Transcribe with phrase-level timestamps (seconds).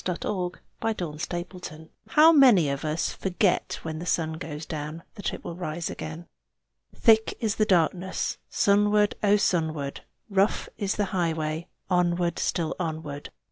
[0.03, 0.57] _THICK
[0.99, 5.43] IS THE DARKNESS How many of us forget when the sun goes down that it
[5.45, 6.25] will rise again!
[6.95, 10.01] Thick is the darkness Sunward, O, sunward!
[10.27, 13.29] Rough is the highway Onward, still onward!